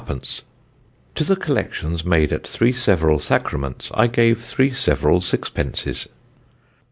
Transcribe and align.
_"To 1.13 1.23
the 1.23 1.35
collections 1.35 2.03
made 2.03 2.33
at 2.33 2.47
3 2.47 2.73
several 2.73 3.19
sacraments 3.19 3.91
I 3.93 4.07
gave 4.07 4.39
3 4.43 4.71
several 4.71 5.21
sixpences." 5.21 6.07